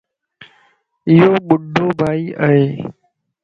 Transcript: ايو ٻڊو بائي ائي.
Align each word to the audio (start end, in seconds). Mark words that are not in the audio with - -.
ايو 1.07 1.31
ٻڊو 1.47 1.85
بائي 1.99 2.23
ائي. 2.45 2.65